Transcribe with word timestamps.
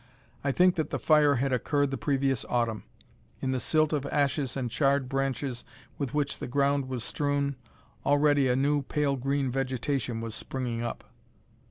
I 0.43 0.51
think 0.51 0.73
that 0.77 0.89
the 0.89 0.97
fire 0.97 1.35
had 1.35 1.53
occurred 1.53 1.91
the 1.91 1.95
previous 1.99 2.43
autumn; 2.49 2.85
in 3.39 3.51
the 3.51 3.59
silt 3.59 3.93
of 3.93 4.03
ashes 4.07 4.57
and 4.57 4.71
charred 4.71 5.07
branches 5.07 5.63
with 5.99 6.11
which 6.15 6.39
the 6.39 6.47
ground 6.47 6.89
was 6.89 7.03
strewn, 7.03 7.55
already 8.03 8.47
a 8.47 8.55
new 8.55 8.81
pale 8.81 9.15
green 9.15 9.51
vegetation 9.51 10.19
was 10.19 10.33
springing 10.33 10.81
up. 10.81 11.03